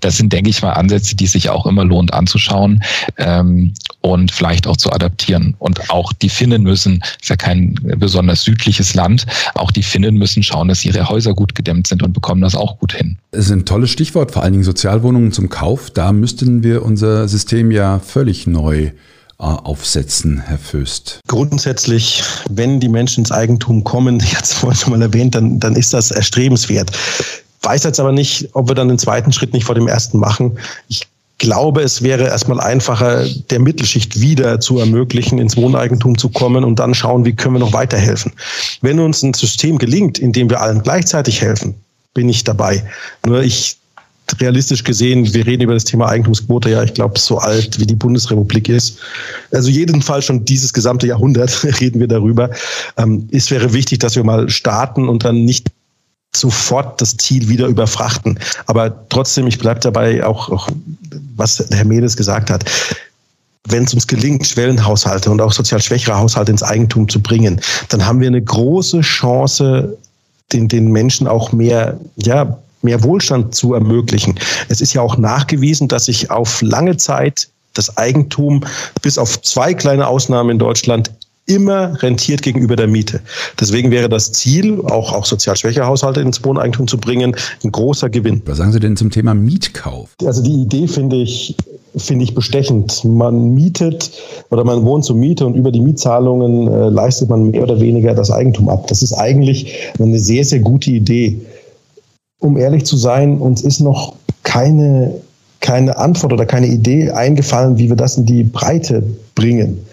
[0.00, 2.82] Das sind, denke ich, mal Ansätze, die sich auch immer lohnt anzuschauen
[3.16, 5.54] ähm, und vielleicht auch zu adaptieren.
[5.58, 10.42] Und auch die Finnen müssen, ist ja kein besonders südliches Land, auch die Finnen müssen
[10.42, 13.18] schauen, dass ihre Häuser gut gedämmt sind und bekommen das auch gut hin.
[13.30, 15.90] Das ist ein tolles Stichwort, vor allen Dingen Sozialwohnungen zum Kauf.
[15.90, 18.90] Da müssten wir unser System ja völlig neu
[19.36, 21.18] äh, aufsetzen, Herr Föst?
[21.26, 25.92] Grundsätzlich, wenn die Menschen ins Eigentum kommen, jetzt vorhin schon mal erwähnt, dann, dann ist
[25.92, 26.92] das erstrebenswert.
[27.64, 30.58] Weiß jetzt aber nicht, ob wir dann den zweiten Schritt nicht vor dem ersten machen.
[30.88, 31.06] Ich
[31.38, 36.78] glaube, es wäre erstmal einfacher, der Mittelschicht wieder zu ermöglichen, ins Wohneigentum zu kommen und
[36.78, 38.32] dann schauen, wie können wir noch weiterhelfen.
[38.80, 41.74] Wenn uns ein System gelingt, in dem wir allen gleichzeitig helfen,
[42.14, 42.84] bin ich dabei.
[43.26, 43.76] Nur ich
[44.40, 47.94] realistisch gesehen, wir reden über das Thema Eigentumsquote, ja, ich glaube, so alt wie die
[47.94, 48.98] Bundesrepublik ist.
[49.52, 52.50] Also jedenfalls schon dieses gesamte Jahrhundert reden wir darüber.
[52.96, 55.68] Ähm, es wäre wichtig, dass wir mal starten und dann nicht
[56.36, 58.38] sofort das Ziel wieder überfrachten.
[58.66, 60.68] Aber trotzdem, ich bleibe dabei auch, auch,
[61.36, 62.64] was Herr Medes gesagt hat.
[63.66, 68.04] Wenn es uns gelingt, Schwellenhaushalte und auch sozial schwächere Haushalte ins Eigentum zu bringen, dann
[68.04, 69.96] haben wir eine große Chance,
[70.52, 74.38] den, den Menschen auch mehr, ja, mehr Wohlstand zu ermöglichen.
[74.68, 78.64] Es ist ja auch nachgewiesen, dass sich auf lange Zeit das Eigentum
[79.02, 81.10] bis auf zwei kleine Ausnahmen in Deutschland
[81.46, 83.20] immer rentiert gegenüber der Miete.
[83.60, 88.08] Deswegen wäre das Ziel, auch, auch sozial schwäche Haushalte ins Wohneigentum zu bringen, ein großer
[88.08, 88.42] Gewinn.
[88.46, 90.10] Was sagen Sie denn zum Thema Mietkauf?
[90.24, 91.56] Also die Idee finde ich,
[91.96, 93.04] finde ich bestechend.
[93.04, 94.10] Man mietet
[94.50, 98.14] oder man wohnt zur Miete und über die Mietzahlungen äh, leistet man mehr oder weniger
[98.14, 98.86] das Eigentum ab.
[98.86, 101.40] Das ist eigentlich eine sehr, sehr gute Idee.
[102.40, 105.14] Um ehrlich zu sein, uns ist noch keine,
[105.60, 109.02] keine Antwort oder keine Idee eingefallen, wie wir das in die Breite
[109.34, 109.84] bringen.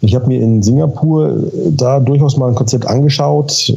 [0.00, 3.74] Ich habe mir in Singapur äh, da durchaus mal ein Konzept angeschaut.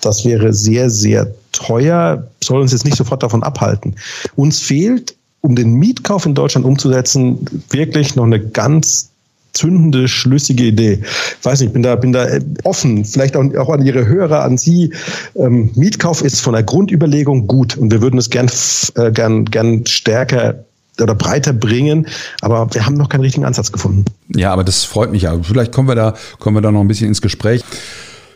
[0.00, 3.94] Das wäre sehr, sehr teuer, soll uns jetzt nicht sofort davon abhalten.
[4.36, 7.38] Uns fehlt, um den Mietkauf in Deutschland umzusetzen,
[7.70, 9.10] wirklich noch eine ganz
[9.56, 11.00] zündende, schlüssige Idee.
[11.40, 14.42] Ich weiß nicht, bin da, bin da äh, offen, vielleicht auch, auch an Ihre Hörer,
[14.42, 14.92] an Sie.
[15.34, 18.50] Ähm, Mietkauf ist von der Grundüberlegung gut und wir würden es gern,
[18.96, 20.64] äh, gern, gern stärker
[21.00, 22.06] oder breiter bringen,
[22.40, 24.04] aber wir haben noch keinen richtigen Ansatz gefunden.
[24.34, 25.38] Ja, aber das freut mich ja.
[25.42, 27.62] Vielleicht kommen wir da, kommen wir da noch ein bisschen ins Gespräch.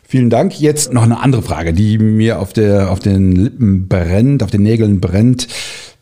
[0.06, 0.58] Vielen Dank.
[0.58, 4.62] Jetzt noch eine andere Frage, die mir auf der, auf den Lippen brennt, auf den
[4.62, 5.46] Nägeln brennt.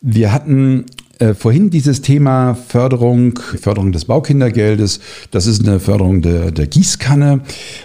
[0.00, 0.86] Wir hatten
[1.18, 5.00] äh, vorhin dieses Thema Förderung, Förderung des Baukindergeldes,
[5.30, 7.40] das ist eine Förderung der, der Gießkanne.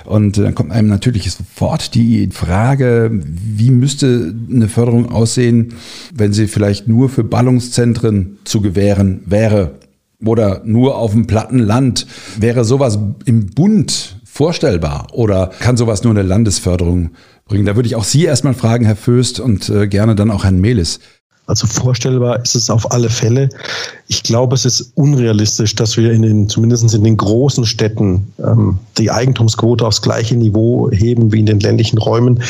[0.06, 5.76] Und dann kommt einem natürlich sofort die Frage, wie müsste eine Förderung aussehen,
[6.14, 9.80] wenn sie vielleicht nur für Ballungszentren zu gewähren wäre
[10.26, 12.08] oder nur auf dem platten Land.
[12.40, 17.12] Wäre sowas im Bund vorstellbar oder kann sowas nur eine Landesförderung
[17.46, 17.66] bringen?
[17.66, 20.62] Da würde ich auch Sie erstmal fragen, Herr Föst, und äh, gerne dann auch Herrn
[20.62, 21.00] Melis.
[21.46, 23.50] Also vorstellbar ist es auf alle Fälle.
[24.08, 28.80] Ich glaube, es ist unrealistisch, dass wir in den, zumindest in den großen Städten, ähm,
[28.98, 32.42] die Eigentumsquote aufs gleiche Niveau heben wie in den ländlichen Räumen.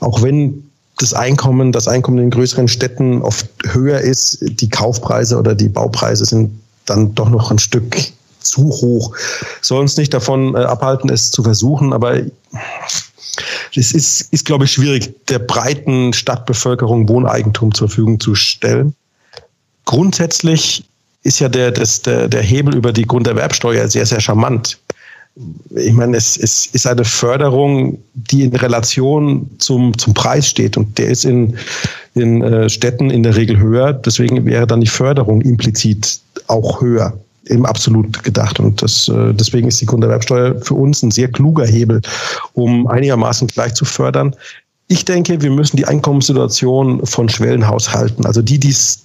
[0.00, 0.64] Auch wenn
[0.96, 5.68] das Einkommen, das Einkommen in den größeren Städten oft höher ist, die Kaufpreise oder die
[5.68, 6.50] Baupreise sind
[6.86, 7.96] dann doch noch ein Stück
[8.40, 9.14] zu hoch.
[9.60, 12.20] Soll uns nicht davon äh, abhalten, es zu versuchen, aber
[13.74, 18.94] es ist, ist, glaube ich, schwierig, der breiten Stadtbevölkerung Wohneigentum zur Verfügung zu stellen.
[19.84, 20.84] Grundsätzlich
[21.22, 24.78] ist ja der, das, der, der Hebel über die Grunderwerbsteuer sehr, sehr charmant.
[25.70, 30.98] Ich meine, es, es ist eine Förderung, die in Relation zum, zum Preis steht und
[30.98, 31.56] der ist in,
[32.14, 33.92] in äh, Städten in der Regel höher.
[33.92, 37.16] Deswegen wäre dann die Förderung implizit auch höher
[37.48, 38.60] im Absolut gedacht.
[38.60, 42.00] Und das, äh, deswegen ist die Grunderwerbsteuer für uns ein sehr kluger Hebel,
[42.52, 44.34] um einigermaßen gleich zu fördern.
[44.88, 49.04] Ich denke, wir müssen die Einkommenssituation von Schwellenhaushalten, also die, die es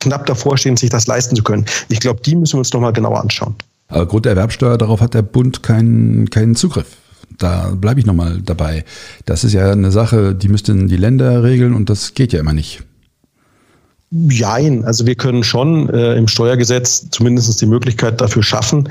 [0.00, 2.92] knapp davor stehen, sich das leisten zu können, ich glaube, die müssen wir uns nochmal
[2.92, 3.54] genauer anschauen.
[3.88, 6.96] Aber Grunderwerbsteuer, darauf hat der Bund keinen, keinen Zugriff.
[7.36, 8.84] Da bleibe ich nochmal dabei.
[9.24, 12.52] Das ist ja eine Sache, die müssten die Länder regeln und das geht ja immer
[12.52, 12.82] nicht.
[14.10, 18.88] Jein, also wir können schon äh, im Steuergesetz zumindest die Möglichkeit dafür schaffen.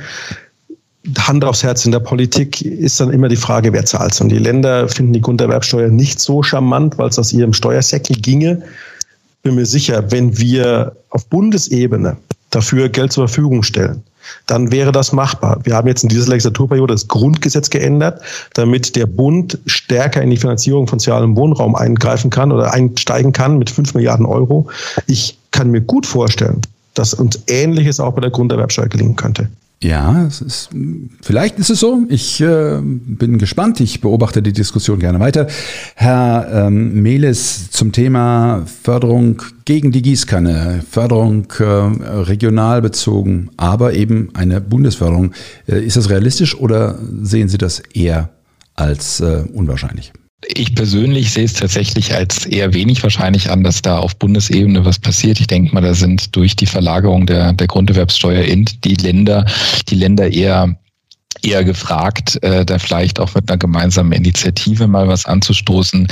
[1.17, 4.37] Hand aufs Herz in der Politik ist dann immer die Frage, wer zahlt Und die
[4.37, 8.61] Länder finden die Grunderwerbsteuer nicht so charmant, weil es aus ihrem Steuersäckel ginge.
[9.41, 12.17] Bin mir sicher, wenn wir auf Bundesebene
[12.49, 14.03] dafür Geld zur Verfügung stellen,
[14.45, 15.59] dann wäre das machbar.
[15.63, 18.21] Wir haben jetzt in dieser Legislaturperiode das Grundgesetz geändert,
[18.53, 23.57] damit der Bund stärker in die Finanzierung von sozialem Wohnraum eingreifen kann oder einsteigen kann
[23.57, 24.69] mit fünf Milliarden Euro.
[25.05, 26.61] Ich kann mir gut vorstellen,
[26.93, 29.49] dass uns Ähnliches auch bei der Grunderwerbsteuer gelingen könnte.
[29.81, 30.69] Ja, es ist,
[31.21, 32.03] vielleicht ist es so.
[32.09, 33.79] Ich äh, bin gespannt.
[33.79, 35.47] Ich beobachte die Diskussion gerne weiter.
[35.95, 44.29] Herr ähm, Meles zum Thema Förderung gegen die Gießkanne, Förderung äh, regional bezogen, aber eben
[44.33, 45.33] eine Bundesförderung.
[45.67, 48.29] Äh, ist das realistisch oder sehen Sie das eher
[48.75, 50.11] als äh, unwahrscheinlich?
[50.45, 54.99] Ich persönlich sehe es tatsächlich als eher wenig wahrscheinlich an, dass da auf Bundesebene was
[54.99, 55.39] passiert.
[55.39, 59.45] Ich denke mal, da sind durch die Verlagerung der, der Grunderwerbssteuer in die Länder,
[59.89, 60.77] die Länder eher
[61.47, 66.07] eher gefragt, äh, da vielleicht auch mit einer gemeinsamen Initiative mal was anzustoßen.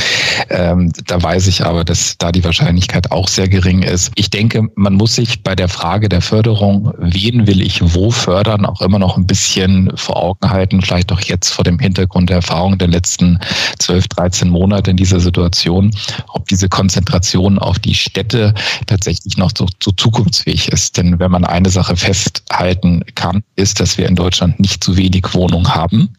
[0.50, 4.12] Ähm, da weiß ich aber, dass da die Wahrscheinlichkeit auch sehr gering ist.
[4.16, 8.66] Ich denke, man muss sich bei der Frage der Förderung, wen will ich wo fördern,
[8.66, 12.38] auch immer noch ein bisschen vor Augen halten, vielleicht auch jetzt vor dem Hintergrund der
[12.38, 13.40] Erfahrung der letzten
[13.80, 15.92] 12, 13 Monate in dieser Situation,
[16.30, 18.54] ob diese Konzentration auf die Städte
[18.88, 20.98] tatsächlich noch so, so zukunftsfähig ist.
[20.98, 25.25] Denn wenn man eine Sache festhalten kann, ist, dass wir in Deutschland nicht zu wenig
[25.26, 26.10] wenig Wohnungen haben,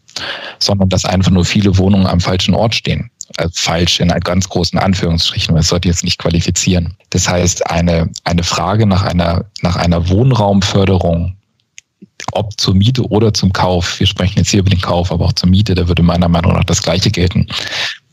[0.59, 3.09] sondern dass einfach nur viele Wohnungen am falschen Ort stehen.
[3.37, 6.95] Also falsch in ganz großen Anführungsstrichen, das sollte jetzt nicht qualifizieren.
[7.09, 11.35] Das heißt, eine, eine Frage nach einer, nach einer Wohnraumförderung,
[12.31, 15.33] ob zur Miete oder zum Kauf, wir sprechen jetzt hier über den Kauf, aber auch
[15.33, 17.47] zur Miete, da würde meiner Meinung nach das Gleiche gelten,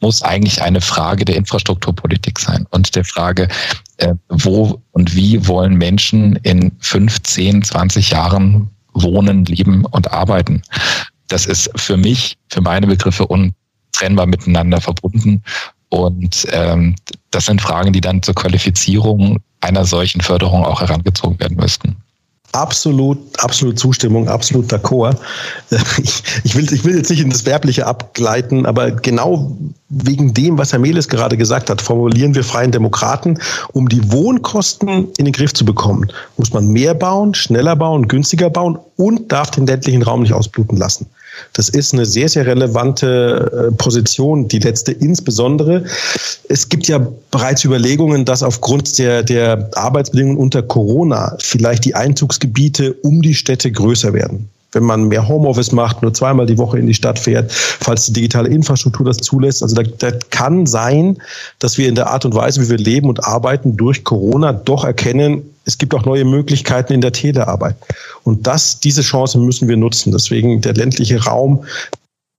[0.01, 3.49] muss eigentlich eine Frage der Infrastrukturpolitik sein und der Frage,
[3.99, 10.63] äh, wo und wie wollen Menschen in 15, 20 Jahren wohnen, leben und arbeiten.
[11.29, 15.43] Das ist für mich, für meine Begriffe untrennbar miteinander verbunden.
[15.89, 16.97] Und ähm,
[17.31, 21.97] das sind Fragen, die dann zur Qualifizierung einer solchen Förderung auch herangezogen werden müssten.
[22.55, 25.17] Absolut, absolut Zustimmung, absolut d'accord.
[25.99, 29.57] Ich, ich, will, ich will jetzt nicht in das Werbliche abgleiten, aber genau
[29.89, 33.41] wegen dem, was Herr Mehles gerade gesagt hat, formulieren wir Freien Demokraten,
[33.73, 38.51] um die Wohnkosten in den Griff zu bekommen, muss man mehr bauen, schneller bauen, günstiger
[38.51, 41.07] bauen und darf den ländlichen Raum nicht ausbluten lassen.
[41.53, 45.85] Das ist eine sehr, sehr relevante äh, Position, die letzte insbesondere.
[46.49, 52.93] Es gibt ja bereits Überlegungen, dass aufgrund der, der Arbeitsbedingungen unter Corona vielleicht die Einzugsgebiete
[53.03, 56.87] um die Städte größer werden wenn man mehr Homeoffice macht, nur zweimal die Woche in
[56.87, 59.63] die Stadt fährt, falls die digitale Infrastruktur das zulässt.
[59.63, 61.19] Also da, da kann sein,
[61.61, 64.85] dass wir in der Art und Weise, wie wir leben und arbeiten, durch Corona doch
[64.85, 67.77] erkennen, es gibt auch neue Möglichkeiten in der Telearbeit.
[68.23, 70.13] Und das, diese Chance müssen wir nutzen.
[70.13, 71.65] Deswegen der ländliche Raum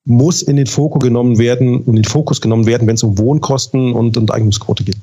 [0.05, 3.93] muss in den Fokus genommen werden, in den Fokus genommen werden, wenn es um Wohnkosten
[3.93, 4.97] und, und Eigentumsquote geht.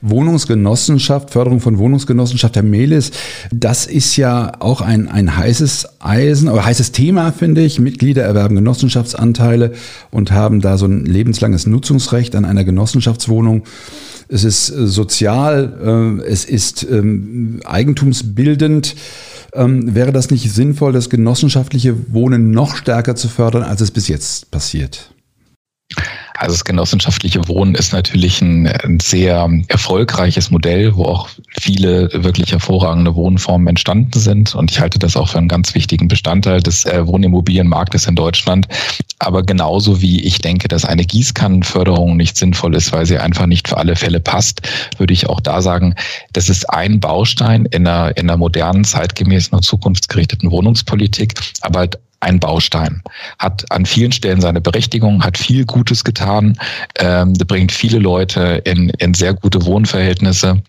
[0.00, 3.10] Wohnungsgenossenschaft, Förderung von Wohnungsgenossenschaft, Herr Melis,
[3.52, 7.80] das ist ja auch ein, ein heißes Eisen, oder heißes Thema, finde ich.
[7.80, 9.72] Mitglieder erwerben Genossenschaftsanteile
[10.10, 13.64] und haben da so ein lebenslanges Nutzungsrecht an einer Genossenschaftswohnung
[14.28, 18.94] es ist äh, sozial, äh, es ist ähm, eigentumsbildend.
[19.54, 24.06] Ähm, wäre das nicht sinnvoll, das genossenschaftliche Wohnen noch stärker zu fördern, als es bis
[24.08, 25.10] jetzt passiert?
[26.38, 31.28] Also das genossenschaftliche Wohnen ist natürlich ein, ein, sehr erfolgreiches Modell, wo auch
[31.60, 34.54] viele wirklich hervorragende Wohnformen entstanden sind.
[34.54, 38.68] Und ich halte das auch für einen ganz wichtigen Bestandteil des äh, Wohnimmobilienmarktes in Deutschland.
[39.18, 43.66] Aber genauso wie ich denke, dass eine Gießkannenförderung nicht sinnvoll ist, weil sie einfach nicht
[43.66, 44.62] für alle Fälle passt,
[44.96, 45.96] würde ich auch da sagen,
[46.34, 51.98] das ist ein Baustein in einer, in einer modernen, zeitgemäßen und zukunftsgerichteten Wohnungspolitik, aber halt
[52.20, 53.02] ein Baustein.
[53.38, 56.58] Hat an vielen Stellen seine Berechtigung, hat viel Gutes getan,
[56.98, 60.62] ähm, bringt viele Leute in, in sehr gute Wohnverhältnisse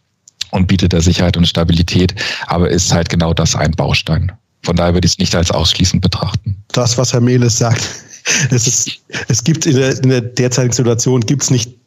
[0.52, 2.14] und bietet da Sicherheit und Stabilität,
[2.48, 4.32] aber ist halt genau das ein Baustein.
[4.64, 6.56] Von daher würde ich es nicht als ausschließend betrachten.
[6.70, 7.88] Das, was Herr Mehles sagt,
[8.52, 11.79] es, ist, es gibt in der, in der derzeitigen Situation gibt es nicht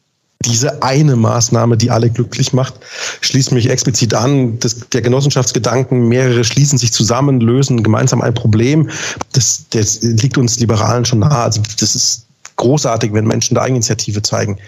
[0.45, 2.75] diese eine Maßnahme, die alle glücklich macht.
[3.21, 8.89] Schließt mich explizit an, das, der Genossenschaftsgedanken, mehrere schließen sich zusammen, lösen gemeinsam ein Problem.
[9.31, 11.43] Das, das liegt uns Liberalen schon nahe.
[11.43, 12.27] Also das ist
[12.57, 14.59] großartig, wenn Menschen da Eigeninitiative zeigen.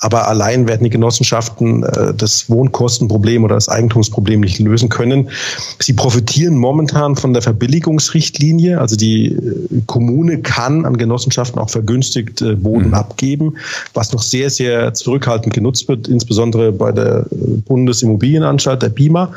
[0.00, 5.30] Aber allein werden die Genossenschaften äh, das Wohnkostenproblem oder das Eigentumsproblem nicht lösen können.
[5.78, 8.80] Sie profitieren momentan von der Verbilligungsrichtlinie.
[8.80, 12.94] Also die äh, Kommune kann an Genossenschaften auch vergünstigt äh, Boden mhm.
[12.94, 13.56] abgeben,
[13.94, 19.32] was noch sehr, sehr zurückhaltend genutzt wird, insbesondere bei der äh, Bundesimmobilienanstalt, der BIMA.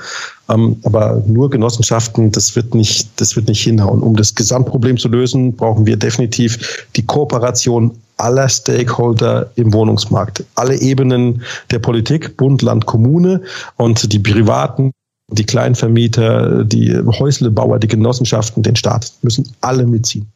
[0.50, 4.02] Ähm, aber nur Genossenschaften, das wird nicht, das wird nicht hinhauen.
[4.02, 10.44] Um das Gesamtproblem zu lösen, brauchen wir definitiv die Kooperation aller Stakeholder im Wohnungsmarkt.
[10.56, 13.42] Alle Ebenen der Politik, Bund, Land, Kommune
[13.76, 14.92] und die Privaten,
[15.30, 20.32] die Kleinvermieter, die Häuslebauer, die Genossenschaften, den Staat müssen alle mitziehen.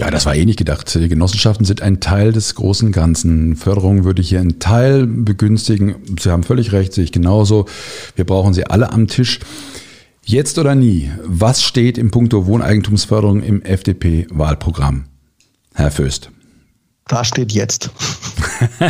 [0.00, 0.90] Ja, das war eh nicht gedacht.
[0.94, 3.54] Genossenschaften sind ein Teil des großen Ganzen.
[3.54, 5.96] Förderung würde hier einen Teil begünstigen.
[6.18, 7.66] Sie haben völlig recht, sehe ich genauso.
[8.16, 9.40] Wir brauchen sie alle am Tisch.
[10.24, 15.04] Jetzt oder nie, was steht im Punkto Wohneigentumsförderung im FDP-Wahlprogramm?
[15.74, 16.30] Herr Föst.
[17.10, 17.90] Da steht jetzt.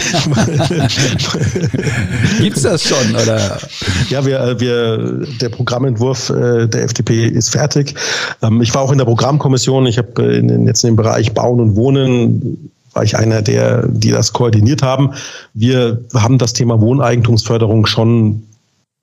[2.39, 3.59] Gibt's das schon, oder?
[4.11, 7.95] Ja, wir, äh, wir, der Programmentwurf äh, der FDP ist fertig.
[8.43, 9.87] Ähm, ich war auch in der Programmkommission.
[9.87, 14.35] Ich habe äh, jetzt im Bereich Bauen und Wohnen war ich einer der, die das
[14.35, 15.15] koordiniert haben.
[15.55, 18.43] Wir haben das Thema Wohneigentumsförderung schon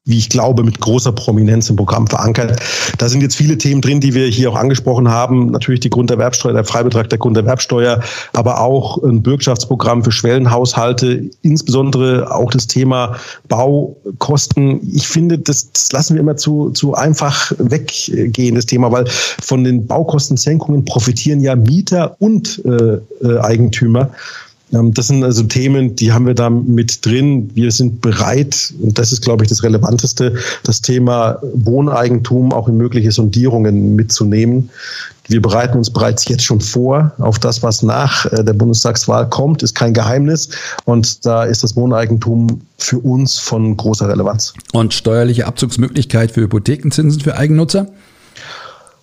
[0.08, 2.60] wie ich glaube, mit großer Prominenz im Programm verankert.
[2.98, 5.52] Da sind jetzt viele Themen drin, die wir hier auch angesprochen haben.
[5.52, 8.02] Natürlich die Grunderwerbsteuer, der Freibetrag der Grunderwerbsteuer,
[8.34, 13.18] aber auch ein Bürgschaftsprogramm für Schwellenhaushalte, insbesondere auch das Thema
[13.50, 14.80] Baukosten.
[14.94, 19.66] Ich finde, das, das lassen wir immer zu, zu einfach weggehen, das Thema, weil von
[19.66, 24.12] den Baukostensenkungen profitieren ja Mieter und äh, äh Eigentümer.
[24.74, 27.50] Ähm, das sind also Themen, die haben wir da mit drin.
[27.54, 32.78] Wir sind bereit, und das ist, glaube ich, das Relevanteste, das Thema Wohneigentum auch in
[32.78, 34.70] mögliche Sondierungen mitzunehmen.
[35.30, 39.62] Wir bereiten uns bereits jetzt schon vor auf das, was nach äh, der Bundestagswahl kommt,
[39.62, 40.50] ist kein Geheimnis.
[40.86, 44.54] Und da ist das Wohneigentum für uns von großer Relevanz.
[44.72, 47.88] Und steuerliche Abzugsmöglichkeit für Hypothekenzinsen für Eigennutzer?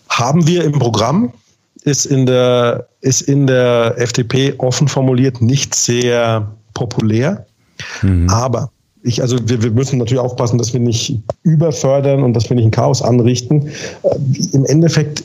[0.09, 1.33] Haben wir im Programm
[1.85, 7.47] ist in der, ist in der FDP offen formuliert nicht sehr populär.
[8.03, 8.29] Mhm.
[8.31, 8.71] Aber
[9.03, 12.65] ich, also wir, wir müssen natürlich aufpassen, dass wir nicht überfördern und dass wir nicht
[12.65, 13.69] ein Chaos anrichten.
[13.69, 14.17] Äh,
[14.53, 15.25] Im Endeffekt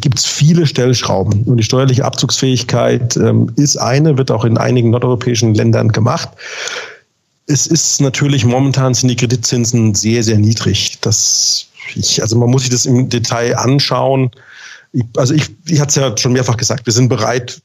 [0.00, 4.90] gibt es viele Stellschrauben und die steuerliche Abzugsfähigkeit ähm, ist eine, wird auch in einigen
[4.90, 6.28] nordeuropäischen Ländern gemacht.
[7.46, 10.98] Es ist natürlich momentan sind die Kreditzinsen sehr, sehr niedrig.
[11.00, 14.32] Das, ich, also man muss sich das im Detail anschauen.
[15.16, 17.60] Also ich, ich hatte es ja schon mehrfach gesagt, wir sind bereit,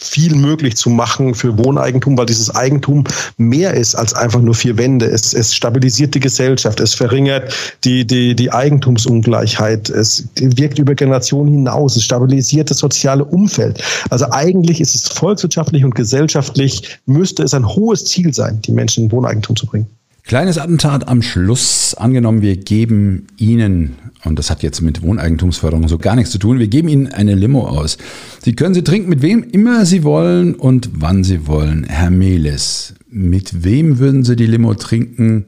[0.00, 3.04] viel möglich zu machen für Wohneigentum, weil dieses Eigentum
[3.36, 5.06] mehr ist als einfach nur vier Wände.
[5.06, 7.52] Es, es stabilisiert die Gesellschaft, es verringert
[7.84, 13.82] die, die, die Eigentumsungleichheit, es wirkt über Generationen hinaus, es stabilisiert das soziale Umfeld.
[14.08, 19.04] Also eigentlich ist es volkswirtschaftlich und gesellschaftlich, müsste es ein hohes Ziel sein, die Menschen
[19.04, 19.86] in Wohneigentum zu bringen.
[20.24, 21.94] Kleines Attentat am Schluss.
[21.94, 26.58] Angenommen, wir geben Ihnen, und das hat jetzt mit Wohneigentumsförderung so gar nichts zu tun,
[26.58, 27.98] wir geben Ihnen eine Limo aus.
[28.42, 31.84] Sie können sie trinken, mit wem immer Sie wollen und wann Sie wollen.
[31.84, 35.46] Herr Meles, mit wem würden Sie die Limo trinken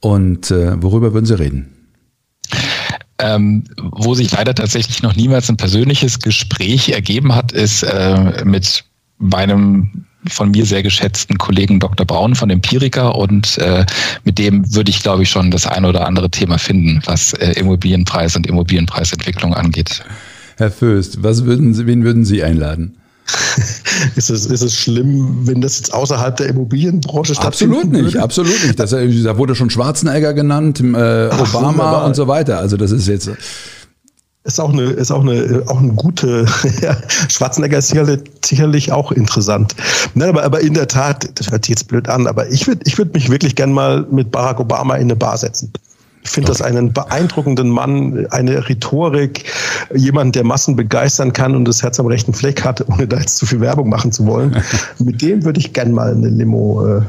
[0.00, 1.66] und äh, worüber würden Sie reden?
[3.18, 8.84] Ähm, wo sich leider tatsächlich noch niemals ein persönliches Gespräch ergeben hat, ist äh, mit
[9.18, 12.06] meinem von mir sehr geschätzten Kollegen Dr.
[12.06, 13.86] Braun von Empirica und äh,
[14.24, 17.52] mit dem würde ich, glaube ich, schon das eine oder andere Thema finden, was äh,
[17.52, 20.02] Immobilienpreis und Immobilienpreisentwicklung angeht.
[20.56, 22.96] Herr Föst, was würden Sie, wen würden Sie einladen?
[24.16, 27.78] ist, es, ist es schlimm, wenn das jetzt außerhalb der Immobilienbranche stattfindet?
[27.78, 28.22] Absolut nicht, würde?
[28.22, 28.78] absolut nicht.
[28.78, 32.58] Das, da wurde schon Schwarzenegger genannt, äh, Obama Ach, und so weiter.
[32.58, 33.30] Also das ist jetzt
[34.44, 36.46] ist auch eine, ist auch eine, auch eine gute,
[36.82, 36.96] ja,
[37.28, 39.74] Schwarzenegger ist sicherlich, sicherlich auch interessant.
[40.14, 42.80] Nein, aber, aber in der Tat, das hört sich jetzt blöd an, aber ich würde,
[42.86, 45.72] ich würde mich wirklich gern mal mit Barack Obama in eine Bar setzen.
[46.22, 49.44] Ich finde das einen beeindruckenden Mann, eine Rhetorik,
[49.94, 53.36] jemand, der Massen begeistern kann und das Herz am rechten Fleck hat, ohne da jetzt
[53.36, 54.56] zu viel Werbung machen zu wollen.
[54.98, 57.02] mit dem würde ich gern mal eine Limo, äh,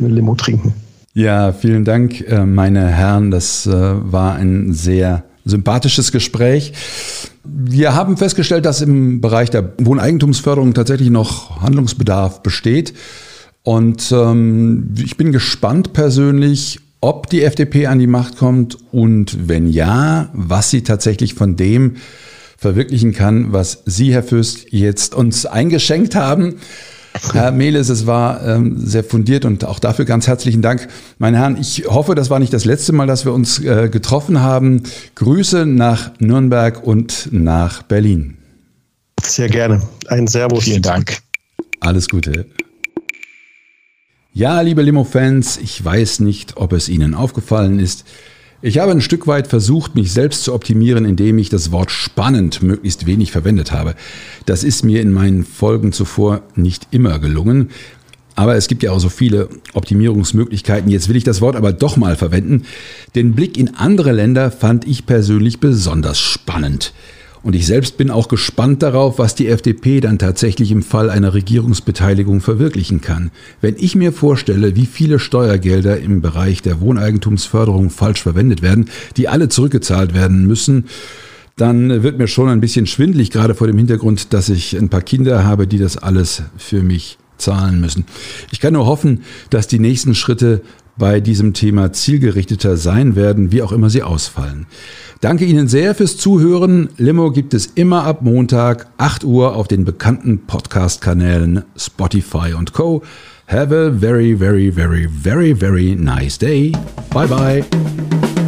[0.00, 0.74] eine Limo trinken.
[1.14, 3.30] Ja, vielen Dank, äh, meine Herren.
[3.30, 6.72] Das äh, war ein sehr sympathisches Gespräch.
[7.44, 12.94] Wir haben festgestellt, dass im Bereich der Wohneigentumsförderung tatsächlich noch Handlungsbedarf besteht.
[13.62, 19.68] Und ähm, ich bin gespannt persönlich, ob die FDP an die Macht kommt und wenn
[19.68, 21.96] ja, was sie tatsächlich von dem
[22.56, 26.56] verwirklichen kann, was Sie, Herr Fürst, jetzt uns eingeschenkt haben.
[27.32, 30.88] Herr Mehles, es war ähm, sehr fundiert und auch dafür ganz herzlichen Dank.
[31.18, 34.40] Meine Herren, ich hoffe, das war nicht das letzte Mal, dass wir uns äh, getroffen
[34.40, 34.82] haben.
[35.14, 38.38] Grüße nach Nürnberg und nach Berlin.
[39.22, 39.82] Sehr gerne.
[40.08, 40.64] Ein Servus.
[40.64, 41.18] Vielen Dank.
[41.80, 42.46] Alles Gute.
[44.32, 48.04] Ja, liebe Limo-Fans, ich weiß nicht, ob es Ihnen aufgefallen ist.
[48.60, 52.60] Ich habe ein Stück weit versucht, mich selbst zu optimieren, indem ich das Wort spannend
[52.60, 53.94] möglichst wenig verwendet habe.
[54.46, 57.70] Das ist mir in meinen Folgen zuvor nicht immer gelungen.
[58.34, 60.90] Aber es gibt ja auch so viele Optimierungsmöglichkeiten.
[60.90, 62.64] Jetzt will ich das Wort aber doch mal verwenden.
[63.14, 66.92] Den Blick in andere Länder fand ich persönlich besonders spannend.
[67.42, 71.34] Und ich selbst bin auch gespannt darauf, was die FDP dann tatsächlich im Fall einer
[71.34, 73.30] Regierungsbeteiligung verwirklichen kann.
[73.60, 79.28] Wenn ich mir vorstelle, wie viele Steuergelder im Bereich der Wohneigentumsförderung falsch verwendet werden, die
[79.28, 80.86] alle zurückgezahlt werden müssen,
[81.56, 85.02] dann wird mir schon ein bisschen schwindlig, gerade vor dem Hintergrund, dass ich ein paar
[85.02, 88.04] Kinder habe, die das alles für mich zahlen müssen.
[88.50, 90.62] Ich kann nur hoffen, dass die nächsten Schritte
[90.98, 94.66] bei diesem Thema zielgerichteter sein werden, wie auch immer sie ausfallen.
[95.20, 96.90] Danke Ihnen sehr fürs Zuhören.
[96.96, 103.02] Limo gibt es immer ab Montag, 8 Uhr auf den bekannten Podcast-Kanälen Spotify und Co.
[103.48, 106.72] Have a very, very, very, very, very nice day.
[107.10, 107.64] Bye bye.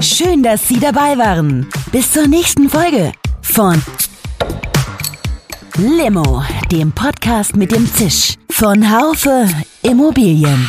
[0.01, 1.67] Schön, dass Sie dabei waren.
[1.91, 3.81] Bis zur nächsten Folge von
[5.77, 9.49] Limo, dem Podcast mit dem Zisch von Haufe
[9.83, 10.69] Immobilien.